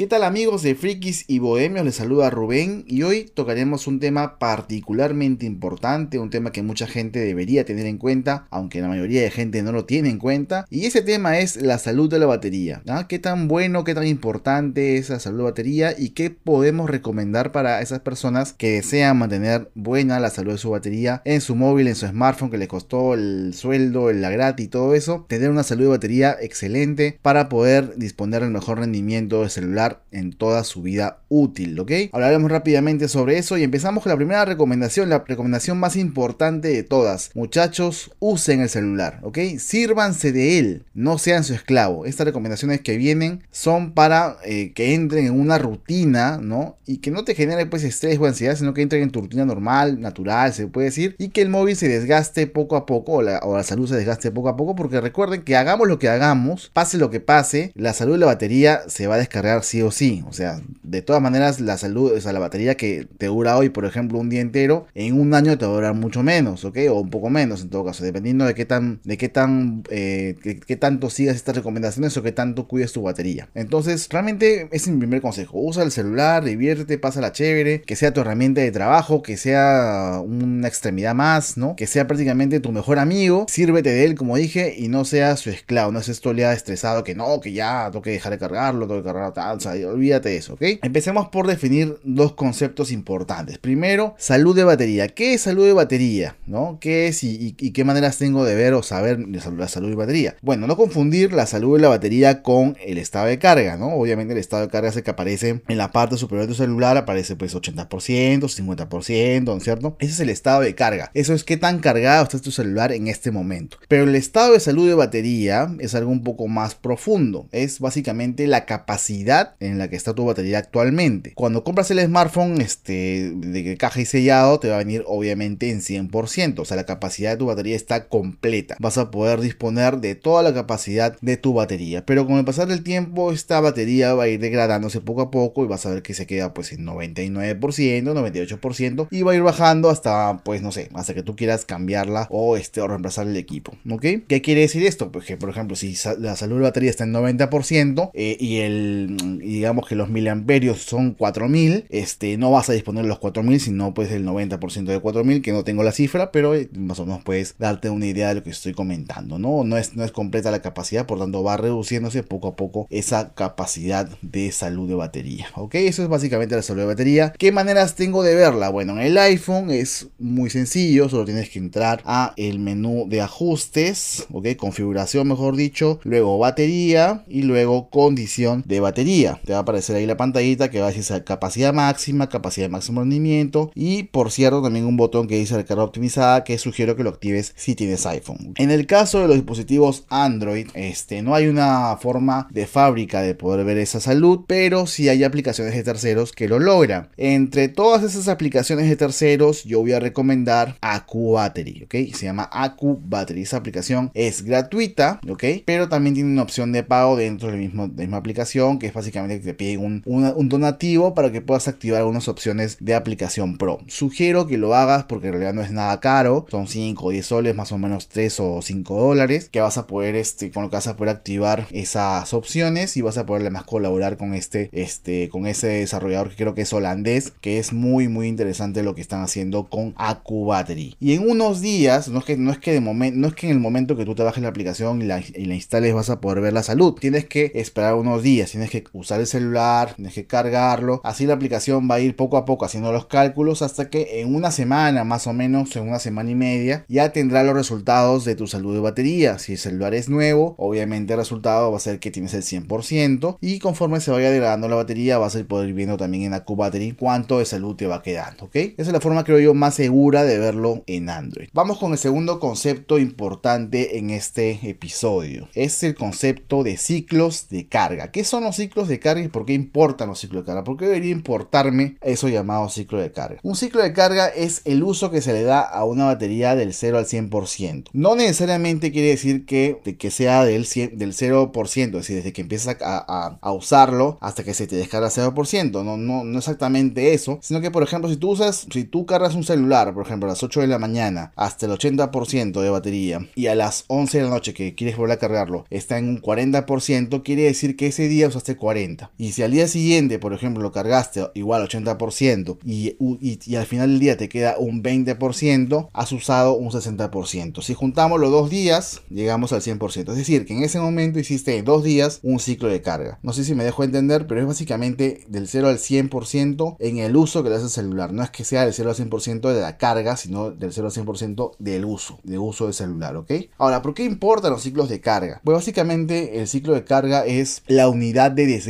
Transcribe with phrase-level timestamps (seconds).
[0.00, 1.84] ¿Qué tal amigos de Frikis y Bohemios?
[1.84, 7.18] Les saluda Rubén y hoy tocaremos un tema particularmente importante, un tema que mucha gente
[7.18, 10.86] debería tener en cuenta, aunque la mayoría de gente no lo tiene en cuenta, y
[10.86, 12.80] ese tema es la salud de la batería.
[12.88, 13.08] ¿ah?
[13.10, 16.88] ¿Qué tan bueno, qué tan importante es la salud de la batería y qué podemos
[16.88, 21.56] recomendar para esas personas que desean mantener buena la salud de su batería en su
[21.56, 25.26] móvil, en su smartphone que les costó el sueldo, la gratis y todo eso?
[25.28, 30.32] Tener una salud de batería excelente para poder disponer del mejor rendimiento de celular en
[30.32, 31.92] toda su vida útil, ¿ok?
[32.12, 36.82] Hablaremos rápidamente sobre eso y empezamos con la primera recomendación, la recomendación más importante de
[36.82, 37.30] todas.
[37.34, 39.38] Muchachos, usen el celular, ¿ok?
[39.58, 42.04] Sírvanse de él, no sean su esclavo.
[42.06, 46.76] Estas recomendaciones que vienen son para eh, que entren en una rutina, ¿no?
[46.86, 49.44] Y que no te genere pues estrés o ansiedad, sino que entren en tu rutina
[49.44, 53.22] normal, natural, se puede decir, y que el móvil se desgaste poco a poco, o
[53.22, 56.08] la, o la salud se desgaste poco a poco, porque recuerden que hagamos lo que
[56.08, 59.90] hagamos, pase lo que pase, la salud de la batería se va a descargar o
[59.90, 60.24] sí.
[60.28, 63.70] O sea, de todas maneras, la salud, o sea, la batería que te dura hoy,
[63.70, 66.78] por ejemplo, un día entero, en un año te va a durar mucho menos, ¿ok?
[66.90, 70.36] O un poco menos en todo caso, dependiendo de qué tan, de qué tan, eh,
[70.66, 73.48] qué, tanto sigas estas recomendaciones o qué tanto cuides tu batería.
[73.54, 75.58] Entonces, realmente es mi primer consejo.
[75.60, 80.20] Usa el celular, diviértete, pasa la chévere, que sea tu herramienta de trabajo, que sea
[80.24, 81.76] una extremidad más, ¿no?
[81.76, 85.50] Que sea prácticamente tu mejor amigo, sírvete de él, como dije, y no sea su
[85.50, 89.00] esclavo, no todo el estresado que no, que ya tengo que dejar de cargarlo, tengo
[89.00, 90.62] que cargarlo tal, o sea, olvídate de eso, ¿ok?
[90.82, 93.58] Empecemos por definir dos conceptos importantes.
[93.58, 95.08] Primero, salud de batería.
[95.08, 96.36] ¿Qué es salud de batería?
[96.46, 96.78] ¿No?
[96.80, 100.36] ¿Qué es y, qué maneras tengo de ver o saber la salud de batería?
[100.42, 103.94] Bueno, no confundir la salud de la batería con el estado de carga, ¿no?
[103.94, 106.56] Obviamente el estado de carga es el que aparece en la parte superior de tu
[106.56, 109.96] celular, aparece pues 80%, 50%, ¿no es cierto?
[109.98, 111.10] Ese es el estado de carga.
[111.14, 113.76] Eso es qué tan cargado está tu celular en este momento.
[113.88, 117.48] Pero el estado de salud de batería es algo un poco más profundo.
[117.52, 121.32] Es básicamente la capacidad en la que está tu batería actualmente.
[121.34, 125.80] Cuando compras el smartphone este, de caja y sellado, te va a venir obviamente en
[125.80, 126.60] 100%.
[126.60, 128.76] O sea, la capacidad de tu batería está completa.
[128.78, 132.04] Vas a poder disponer de toda la capacidad de tu batería.
[132.06, 135.64] Pero con el pasar del tiempo, esta batería va a ir degradándose poco a poco
[135.64, 139.42] y vas a ver que se queda pues en 99%, 98% y va a ir
[139.42, 143.36] bajando hasta pues no sé, hasta que tú quieras cambiarla o, este, o reemplazar el
[143.36, 143.72] equipo.
[143.88, 144.06] ¿Ok?
[144.28, 145.12] ¿Qué quiere decir esto?
[145.12, 148.58] Pues que por ejemplo, si la salud de la batería está en 90% eh, y
[148.58, 153.60] el digamos que los miliamperios son 4000, este, no vas a disponer de los 4000,
[153.60, 157.06] sino pues del 90% de 4000, que no tengo la cifra, pero eh, más o
[157.06, 159.64] menos puedes darte una idea de lo que estoy comentando, ¿no?
[159.64, 163.34] No es, no es completa la capacidad, por tanto va reduciéndose poco a poco esa
[163.34, 165.74] capacidad de salud de batería, ¿ok?
[165.76, 167.32] Eso es básicamente la salud de batería.
[167.38, 168.70] ¿Qué maneras tengo de verla?
[168.70, 173.20] Bueno, en el iPhone es muy sencillo, solo tienes que entrar a el menú de
[173.20, 174.56] ajustes, ¿ok?
[174.56, 179.29] Configuración, mejor dicho, luego batería y luego condición de batería.
[179.44, 182.70] Te va a aparecer ahí la pantallita que va a decir capacidad máxima, capacidad de
[182.70, 187.02] máximo rendimiento y por cierto también un botón que dice recarga optimizada que sugiero que
[187.02, 188.54] lo actives si tienes iPhone.
[188.56, 193.34] En el caso de los dispositivos Android, este, no hay una forma de fábrica de
[193.34, 197.08] poder ver esa salud, pero sí hay aplicaciones de terceros que lo logran.
[197.16, 202.14] Entre todas esas aplicaciones de terceros, yo voy a recomendar Acu Battery, ¿ok?
[202.14, 203.42] Se llama Acu Battery.
[203.42, 205.44] Esa aplicación es gratuita, ¿ok?
[205.64, 207.60] Pero también tiene una opción de pago dentro de la
[207.96, 212.00] misma aplicación, que es básicamente que te piden un, un donativo para que puedas activar
[212.00, 213.80] algunas opciones de aplicación Pro.
[213.86, 217.26] Sugiero que lo hagas porque en realidad no es nada caro, son 5 o 10
[217.26, 220.70] soles, más o menos 3 o 5 dólares, que vas a poder, este, con lo
[220.70, 224.70] que vas a poder activar esas opciones y vas a poder además colaborar con este,
[224.72, 228.94] este, con ese desarrollador que creo que es holandés, que es muy, muy interesante lo
[228.94, 230.96] que están haciendo con Acu Battery.
[231.00, 233.46] Y en unos días, no es que, no es que de momento, no es que
[233.46, 236.10] en el momento que tú te bajes la aplicación y la, y la instales vas
[236.10, 239.94] a poder ver la salud, tienes que esperar unos días, tienes que usar el celular,
[239.94, 241.00] tienes que cargarlo.
[241.02, 244.34] Así la aplicación va a ir poco a poco haciendo los cálculos hasta que en
[244.34, 248.34] una semana más o menos, en una semana y media, ya tendrá los resultados de
[248.34, 249.38] tu salud de batería.
[249.38, 253.38] Si el celular es nuevo, obviamente el resultado va a ser que tienes el 100%
[253.40, 256.56] y conforme se vaya degradando la batería vas a poder ir viendo también en Acu
[256.56, 258.56] Battery cuánto de salud te va quedando, ¿ok?
[258.56, 261.48] Esa es la forma creo yo más segura de verlo en Android.
[261.52, 265.48] Vamos con el segundo concepto importante en este episodio.
[265.54, 268.10] Es el concepto de ciclos de carga.
[268.10, 270.64] ¿Qué son los ciclos de carga y por qué importan los ciclos de carga?
[270.64, 273.40] ¿Por qué debería importarme eso llamado ciclo de carga?
[273.42, 276.74] Un ciclo de carga es el uso que se le da a una batería del
[276.74, 277.88] 0 al 100%.
[277.92, 282.42] No necesariamente quiere decir que, que sea del, 100, del 0%, es decir, desde que
[282.42, 285.84] empiezas a, a, usarlo hasta que se te descarga 0%.
[285.84, 289.34] No, no, no exactamente eso, sino que por ejemplo si tú usas, si tú cargas
[289.34, 293.26] un celular, por ejemplo a las 8 de la mañana hasta el 80% de batería
[293.34, 296.22] y a las 11 de la noche que quieres volver a cargarlo está en un
[296.22, 299.10] 40%, quiere decir que ese día usaste 40 80.
[299.18, 303.90] Y si al día siguiente, por ejemplo, lo cargaste igual 80% y, y, al final
[303.90, 307.62] del día te queda un 20%, has usado un 60%.
[307.62, 310.10] Si juntamos los dos días, llegamos al 100%.
[310.10, 313.18] Es decir, que en ese momento hiciste en dos días un ciclo de carga.
[313.22, 317.16] No sé si me dejo entender, pero es básicamente del 0 al 100% en el
[317.16, 318.12] uso que le hace el celular.
[318.12, 321.04] No es que sea del 0 al 100% de la carga, sino del 0 al
[321.04, 323.32] 100% del uso, de uso del celular, ¿ok?
[323.58, 325.40] Ahora, ¿por qué importan los ciclos de carga?
[325.44, 328.69] Pues básicamente el ciclo de carga es la unidad de desgaste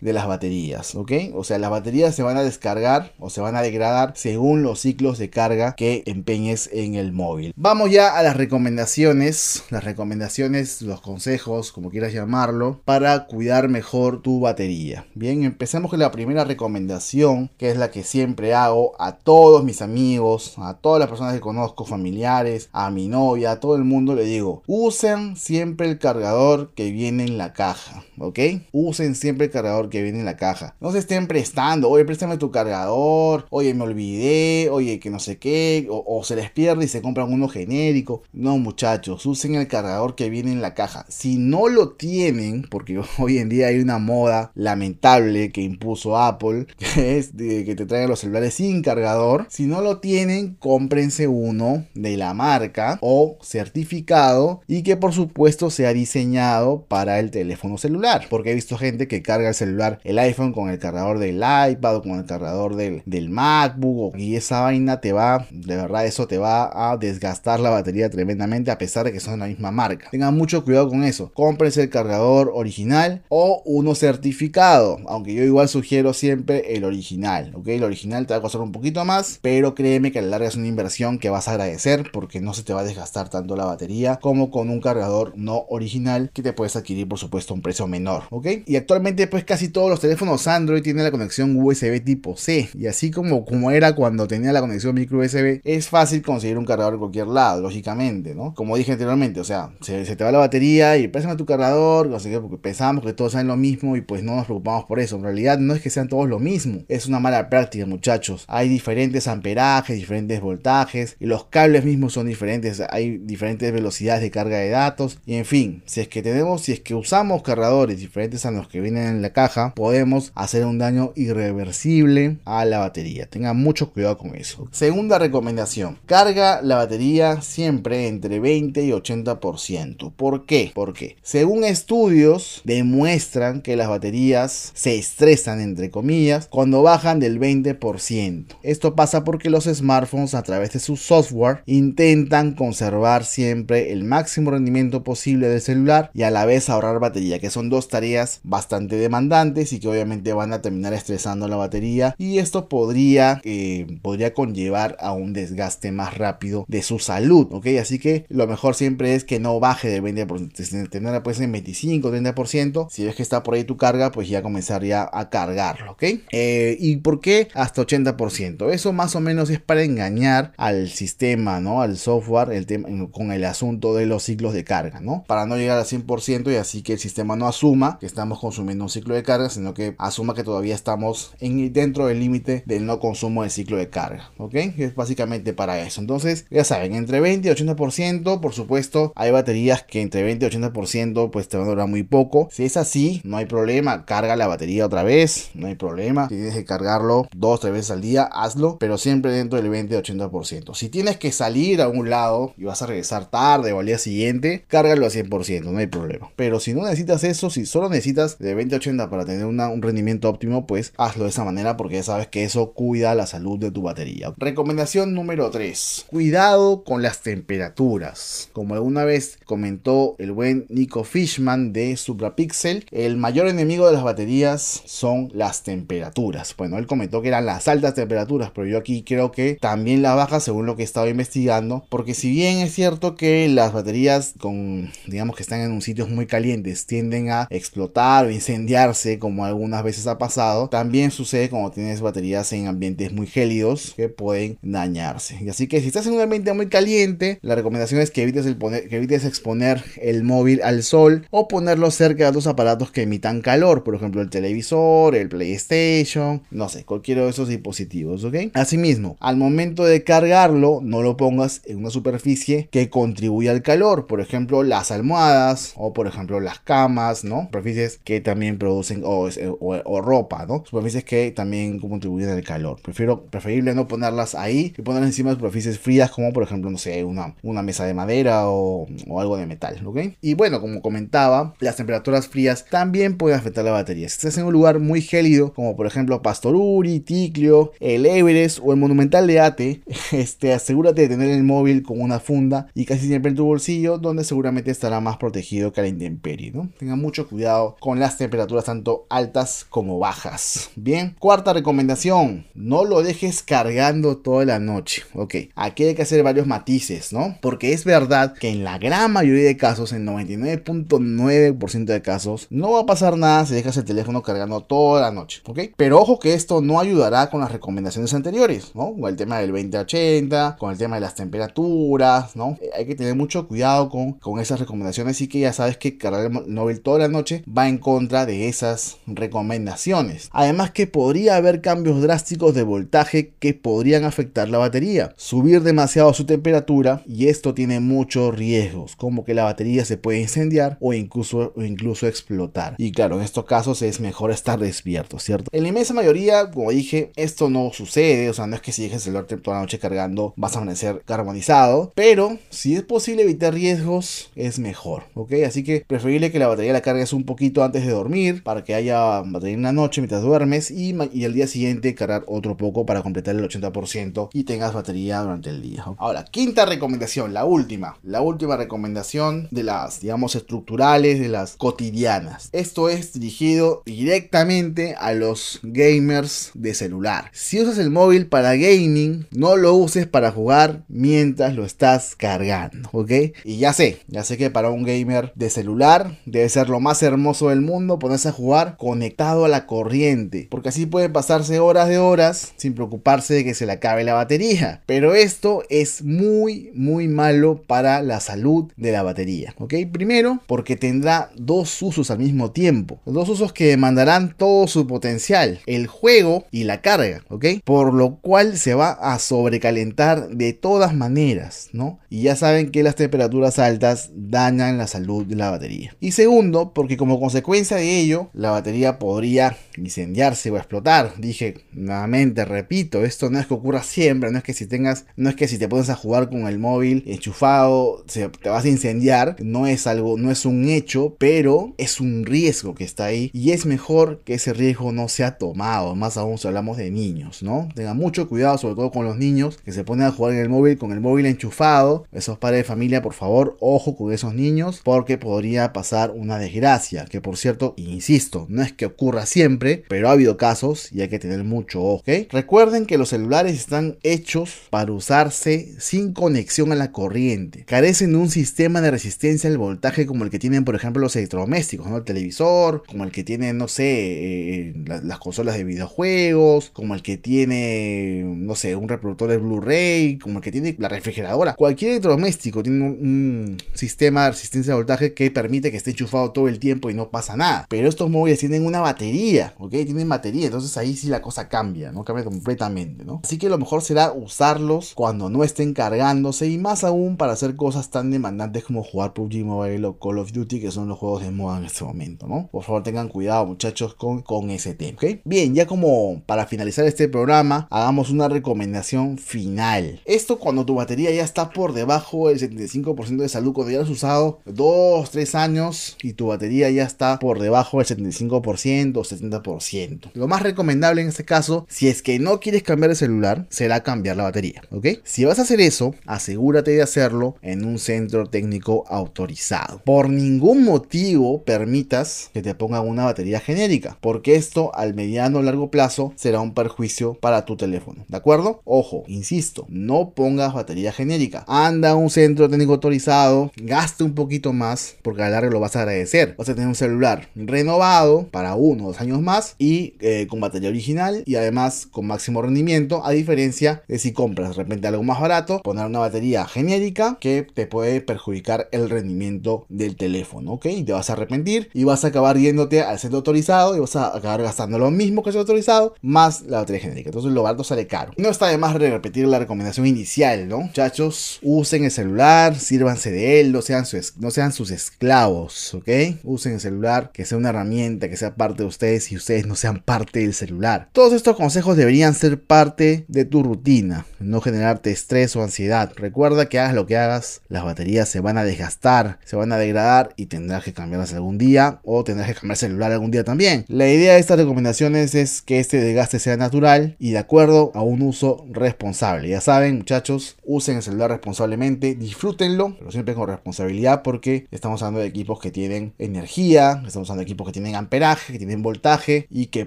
[0.00, 1.12] de las baterías, ¿ok?
[1.34, 4.80] O sea, las baterías se van a descargar o se van a degradar según los
[4.80, 7.52] ciclos de carga que empeñes en el móvil.
[7.56, 14.22] Vamos ya a las recomendaciones, las recomendaciones, los consejos, como quieras llamarlo, para cuidar mejor
[14.22, 15.06] tu batería.
[15.14, 19.82] Bien, empecemos con la primera recomendación, que es la que siempre hago a todos mis
[19.82, 24.14] amigos, a todas las personas que conozco, familiares, a mi novia, a todo el mundo
[24.14, 28.38] le digo, usen siempre el cargador que viene en la caja, ¿ok?
[28.72, 30.76] Usen siempre el cargador que viene en la caja.
[30.80, 35.38] No se estén prestando, oye, préstame tu cargador, oye, me olvidé, oye, que no sé
[35.38, 38.22] qué, o, se les pierde y se compran uno genérico.
[38.32, 41.06] No, muchachos, usen el cargador que viene en la caja.
[41.08, 46.66] Si no lo tienen, porque hoy en día hay una moda lamentable que impuso Apple,
[46.94, 49.46] que es de que te traigan los celulares sin cargador.
[49.48, 55.70] Si no lo tienen, cómprense uno de la marca o certificado y que por supuesto
[55.70, 58.26] sea diseñado para el teléfono celular.
[58.28, 61.96] Porque he visto gente que carga el celular, el iPhone con el cargador del iPad
[61.96, 66.26] o con el cargador del, del MacBook y esa vaina te va, de verdad eso
[66.26, 70.08] te va a desgastar la batería tremendamente a pesar de que son la misma marca.
[70.10, 71.30] Tengan mucho cuidado con eso.
[71.34, 77.68] Cómprense el cargador original o uno certificado, aunque yo igual sugiero siempre el original, ¿ok?
[77.68, 80.48] El original te va a costar un poquito más, pero créeme que a la larga
[80.48, 83.56] es una inversión que vas a agradecer porque no se te va a desgastar tanto
[83.56, 87.56] la batería como con un cargador no original que te puedes adquirir por supuesto a
[87.56, 88.46] un precio menor, ¿ok?
[88.66, 92.86] Y actualmente pues casi todos los teléfonos Android tienen la conexión USB tipo C y
[92.86, 96.94] así como, como era cuando tenía la conexión micro USB, es fácil conseguir un cargador
[96.94, 98.54] en cualquier lado, lógicamente, ¿no?
[98.54, 102.30] Como dije anteriormente, o sea, se, te va la batería y préstame tu cargador, sé
[102.30, 105.16] qué, porque pensamos que todos saben lo mismo y pues no nos preocupamos por eso.
[105.16, 108.44] En realidad no es que sean todos lo mismo, es una mala práctica, muchachos.
[108.48, 114.30] Hay diferentes amperajes, diferentes voltajes y los cables mismos son diferentes, hay diferentes velocidades de
[114.30, 117.98] carga de datos y en fin, si es que tenemos, si es que usamos cargadores
[117.98, 122.78] diferentes a los que vienen en la caja, podemos hacer un daño irreversible a la
[122.78, 123.26] batería.
[123.26, 124.68] Tengan mucho cuidado con eso.
[124.70, 130.12] Segunda recomendación, carga la batería siempre entre 20 y 80%.
[130.14, 130.72] ¿Por qué?
[130.74, 138.46] Porque según estudios demuestran que las baterías se estresan entre comillas cuando bajan del 20%.
[138.62, 144.50] Esto pasa porque los smartphones a través de su software intentan conservar siempre el máximo
[144.50, 148.89] rendimiento posible del celular y a la vez ahorrar batería, que son dos tareas bastante
[148.98, 154.34] demandantes y que obviamente van a terminar estresando la batería y esto podría, eh, podría
[154.34, 157.66] conllevar a un desgaste más rápido de su salud, ¿ok?
[157.80, 162.12] Así que lo mejor siempre es que no baje del 20%, tenerla pues en 25,
[162.12, 166.04] 30%, si ves que está por ahí tu carga, pues ya comenzaría a cargarlo, ¿ok?
[166.32, 168.70] Eh, ¿Y por qué hasta 80%?
[168.70, 171.82] Eso más o menos es para engañar al sistema, ¿no?
[171.82, 175.24] Al software el tema, con el asunto de los ciclos de carga, ¿no?
[175.26, 178.79] Para no llegar al 100% y así que el sistema no asuma que estamos consumiendo
[178.82, 182.86] un ciclo de carga, sino que asuma que todavía estamos en, dentro del límite del
[182.86, 184.54] no consumo del ciclo de carga, ¿ok?
[184.76, 186.00] Es básicamente para eso.
[186.00, 190.48] Entonces, ya saben, entre 20 y 80%, por supuesto, hay baterías que entre 20 y
[190.48, 192.48] 80% pues te van a durar muy poco.
[192.50, 196.28] Si es así, no hay problema, carga la batería otra vez, no hay problema.
[196.28, 199.94] Si tienes que cargarlo dos, tres veces al día, hazlo, pero siempre dentro del 20
[199.94, 200.74] y 80%.
[200.74, 203.98] Si tienes que salir a un lado y vas a regresar tarde o al día
[203.98, 206.30] siguiente, cárgalo a 100%, no hay problema.
[206.36, 209.82] Pero si no necesitas eso, si solo necesitas de 20 a 80 para tener un
[209.82, 213.58] rendimiento óptimo, pues hazlo de esa manera porque ya sabes que eso cuida la salud
[213.58, 214.32] de tu batería.
[214.36, 216.06] Recomendación número 3.
[216.08, 218.48] Cuidado con las temperaturas.
[218.52, 224.02] Como alguna vez comentó el buen Nico Fishman de Suprapixel, el mayor enemigo de las
[224.02, 226.54] baterías son las temperaturas.
[226.56, 230.16] Bueno, él comentó que eran las altas temperaturas, pero yo aquí creo que también las
[230.16, 234.34] bajas según lo que he estado investigando, porque si bien es cierto que las baterías
[234.38, 239.44] con digamos que están en un sitios muy calientes tienden a explotar o incendiarse como
[239.44, 244.58] algunas veces ha pasado, también sucede cuando tienes baterías en ambientes muy gélidos que pueden
[244.62, 245.38] dañarse.
[245.40, 248.46] Y así que si estás en un ambiente muy caliente, la recomendación es que evites,
[248.46, 252.90] el poner, que evites exponer el móvil al sol o ponerlo cerca de otros aparatos
[252.90, 258.24] que emitan calor, por ejemplo el televisor, el PlayStation, no sé, cualquiera de esos dispositivos,
[258.24, 258.36] ¿ok?
[258.54, 264.06] Asimismo, al momento de cargarlo, no lo pongas en una superficie que contribuya al calor,
[264.06, 267.44] por ejemplo las almohadas o por ejemplo las camas, ¿no?
[267.44, 269.28] Superficies que también también producen, o,
[269.60, 270.64] o, ropa, ¿no?
[270.64, 272.80] Superficies que también contribuyen al calor.
[272.82, 276.78] Prefiero, preferible no ponerlas ahí y ponerlas encima de superficies frías como por ejemplo, no
[276.78, 279.98] sé, una, una mesa de madera o, o algo de metal, ¿ok?
[280.22, 284.08] Y bueno, como comentaba, las temperaturas frías también pueden afectar la batería.
[284.08, 288.72] Si estás en un lugar muy gélido, como por ejemplo Pastoruri, Ticlio, el Everest o
[288.72, 289.82] el Monumental de Ate,
[290.12, 293.98] este, asegúrate de tener el móvil con una funda y casi siempre en tu bolsillo,
[293.98, 296.70] donde seguramente estará más protegido que la intemperie, ¿no?
[296.78, 298.29] Tengan mucho cuidado con las temperaturas
[298.64, 300.70] tanto altas como bajas.
[300.76, 305.02] Bien, cuarta recomendación, no lo dejes cargando toda la noche.
[305.14, 307.36] Ok, aquí hay que hacer varios matices, ¿no?
[307.40, 312.72] Porque es verdad que en la gran mayoría de casos, en 99.9% de casos, no
[312.72, 315.60] va a pasar nada si dejas el teléfono cargando toda la noche, ¿ok?
[315.76, 318.94] Pero ojo que esto no ayudará con las recomendaciones anteriores, ¿no?
[318.94, 322.58] Con el tema del 2080, con el tema de las temperaturas, ¿no?
[322.60, 325.98] Eh, hay que tener mucho cuidado con, con esas recomendaciones y que ya sabes que
[325.98, 330.28] cargar el móvil toda la noche va en contra de esas recomendaciones.
[330.32, 336.12] Además que podría haber cambios drásticos de voltaje que podrían afectar la batería, subir demasiado
[336.14, 340.92] su temperatura y esto tiene muchos riesgos, como que la batería se puede incendiar o
[340.92, 342.74] incluso, incluso explotar.
[342.78, 345.50] Y claro, en estos casos es mejor estar despierto, ¿cierto?
[345.52, 348.82] En la inmensa mayoría, como dije, esto no sucede, o sea, no es que si
[348.82, 353.22] dejes el celular toda la noche cargando vas a amanecer carbonizado, pero si es posible
[353.22, 355.32] evitar riesgos, es mejor, ¿ok?
[355.46, 358.09] Así que preferible que la batería la cargues un poquito antes de dormir
[358.42, 362.24] para que haya batería en la noche mientras duermes y, y el día siguiente cargar
[362.26, 365.84] otro poco para completar el 80% y tengas batería durante el día.
[365.98, 372.48] Ahora, quinta recomendación, la última, la última recomendación de las, digamos, estructurales, de las cotidianas.
[372.52, 377.30] Esto es dirigido directamente a los gamers de celular.
[377.32, 382.88] Si usas el móvil para gaming, no lo uses para jugar mientras lo estás cargando,
[382.92, 383.12] ¿ok?
[383.44, 387.02] Y ya sé, ya sé que para un gamer de celular debe ser lo más
[387.02, 391.88] hermoso del mundo ponerse a jugar conectado a la corriente, porque así puede pasarse horas
[391.88, 394.82] de horas sin preocuparse de que se le acabe la batería.
[394.86, 399.74] Pero esto es muy, muy malo para la salud de la batería, ¿ok?
[399.92, 405.60] Primero, porque tendrá dos usos al mismo tiempo, dos usos que demandarán todo su potencial,
[405.66, 407.46] el juego y la carga, ¿ok?
[407.64, 412.00] Por lo cual se va a sobrecalentar de todas maneras, ¿no?
[412.08, 415.94] Y ya saben que las temperaturas altas dañan la salud de la batería.
[416.00, 421.14] Y segundo, porque como consecuencia de ello, la batería podría incendiarse o explotar.
[421.18, 425.28] Dije nuevamente, repito, esto no es que ocurra siempre, no es que si tengas, no
[425.28, 428.68] es que si te pones a jugar con el móvil enchufado, se, te vas a
[428.68, 433.30] incendiar, no es algo, no es un hecho, pero es un riesgo que está ahí
[433.32, 437.42] y es mejor que ese riesgo no sea tomado, más aún si hablamos de niños,
[437.42, 437.68] ¿no?
[437.74, 440.48] Tengan mucho cuidado, sobre todo con los niños que se ponen a jugar en el
[440.48, 442.06] móvil con el móvil enchufado.
[442.12, 447.04] Esos padres de familia, por favor, ojo con esos niños porque podría pasar una desgracia.
[447.04, 451.08] Que por cierto, insisto, no es que ocurra siempre, pero ha habido casos y hay
[451.08, 452.00] que tener mucho ojo.
[452.30, 457.64] Recuerden que los celulares están hechos para usarse sin conexión a la corriente.
[457.64, 461.16] Carecen de un sistema de resistencia al voltaje como el que tienen, por ejemplo, los
[461.16, 461.98] electrodomésticos, ¿no?
[461.98, 467.02] El televisor, como el que tienen, no sé, eh, las consolas de videojuegos, como el
[467.02, 471.54] que tiene, no sé, un reproductor de Blu-ray, como el que tiene la refrigeradora.
[471.54, 476.48] Cualquier electrodoméstico tiene un, sistema de resistencia de voltaje que permite que esté enchufado todo
[476.48, 477.66] el tiempo y no pasa nada.
[477.70, 479.70] Pero estos móviles tienen una batería, ¿ok?
[479.70, 482.02] Tienen batería, entonces ahí sí la cosa cambia, ¿no?
[482.02, 483.20] Cambia completamente, ¿no?
[483.22, 487.54] Así que lo mejor será usarlos cuando no estén cargándose y más aún para hacer
[487.54, 491.22] cosas tan demandantes como jugar PUBG Mobile o Call of Duty, que son los juegos
[491.22, 492.48] de moda en este momento, ¿no?
[492.50, 495.20] Por favor tengan cuidado muchachos con, ese tema, ¿ok?
[495.24, 500.00] Bien, ya como para finalizar este programa, hagamos una recomendación final.
[500.06, 503.88] Esto cuando tu batería ya está por debajo del 75% de salud, cuando ya has
[503.88, 510.10] usado 2, 3 años y tu batería ya está por debajo del 75% o 70%.
[510.14, 513.82] Lo más recomendable en este caso, si es que no quieres cambiar el celular, será
[513.82, 514.86] cambiar la batería, ¿ok?
[515.04, 519.82] Si vas a hacer eso, asegúrate de hacerlo en un centro técnico autorizado.
[519.84, 525.42] Por ningún motivo permitas que te pongan una batería genérica, porque esto al mediano o
[525.42, 528.62] largo plazo será un perjuicio para tu teléfono, ¿de acuerdo?
[528.64, 531.44] Ojo, insisto, no pongas batería genérica.
[531.46, 535.60] Anda a un centro técnico autorizado, gaste un poquito más, porque a la larga lo
[535.60, 536.34] vas a agradecer.
[536.36, 540.40] Vas a tener un celular renovado para uno o dos años más y eh, con
[540.40, 545.02] batería original y además con máximo rendimiento, a diferencia de si compras de repente algo
[545.02, 550.66] más barato, poner una batería genérica que te puede perjudicar el rendimiento del teléfono, ¿ok?
[550.66, 553.96] Y te vas a arrepentir y vas a acabar yéndote al centro autorizado y vas
[553.96, 557.10] a acabar gastando lo mismo que el centro autorizado más la batería genérica.
[557.10, 558.12] Entonces lo barato sale caro.
[558.16, 560.60] No está de más repetir la recomendación inicial, ¿no?
[560.60, 563.84] Muchachos, usen el celular, sírvanse de él, no sean,
[564.18, 565.88] no sean sus esclavos, ¿ok?
[566.24, 569.54] Usen el celular que sea una herramienta, que sea parte de ustedes y ustedes no
[569.54, 570.88] sean parte del celular.
[570.92, 575.92] Todos estos consejos deberían ser parte de tu rutina, no generarte estrés o ansiedad.
[575.94, 579.58] Recuerda que hagas lo que hagas, las baterías se van a desgastar, se van a
[579.58, 583.22] degradar y tendrás que cambiarlas algún día o tendrás que cambiar el celular algún día
[583.22, 583.64] también.
[583.68, 587.82] La idea de estas recomendaciones es que este desgaste sea natural y de acuerdo a
[587.82, 589.28] un uso responsable.
[589.28, 594.98] Ya saben, muchachos, usen el celular responsablemente, disfrútenlo, pero siempre con responsabilidad porque estamos hablando
[594.98, 599.66] de equipos que tienen energía, estamos equipos que tienen amperaje, que tienen voltaje y que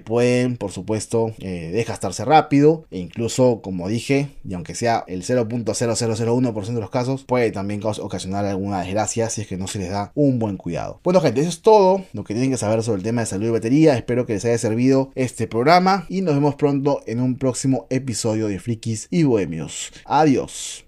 [0.00, 6.74] pueden, por supuesto, eh, desgastarse rápido e incluso, como dije, y aunque sea el 0.0001%
[6.74, 10.12] de los casos, puede también ocasionar alguna desgracia si es que no se les da
[10.14, 11.00] un buen cuidado.
[11.04, 13.46] Bueno, gente, eso es todo lo que tienen que saber sobre el tema de salud
[13.46, 13.96] y batería.
[13.96, 18.48] Espero que les haya servido este programa y nos vemos pronto en un próximo episodio
[18.48, 19.92] de Frikis y Bohemios.
[20.04, 20.84] Adiós.